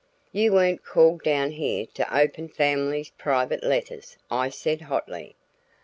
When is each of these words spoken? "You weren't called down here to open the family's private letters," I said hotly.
"You 0.31 0.53
weren't 0.53 0.83
called 0.83 1.21
down 1.21 1.51
here 1.51 1.85
to 1.93 2.17
open 2.17 2.47
the 2.47 2.53
family's 2.53 3.11
private 3.11 3.63
letters," 3.63 4.17
I 4.31 4.49
said 4.49 4.81
hotly. 4.81 5.35